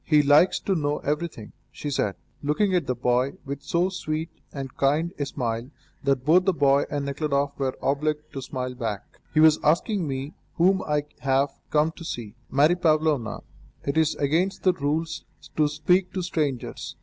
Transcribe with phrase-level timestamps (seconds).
[0.03, 4.75] "He likes to know everything," she said, looking at the boy with so sweet and
[4.75, 5.69] kind a smile
[6.03, 9.19] that both the boy and Nekhludoff were obliged to smile back.
[9.31, 13.41] "He was asking me whom I have come to see." "Mary Pavlovna,
[13.83, 15.23] it is against the rules
[15.55, 16.95] to speak to strangers.